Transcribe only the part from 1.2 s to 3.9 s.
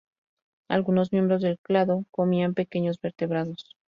del clado comían pequeños vertebrados.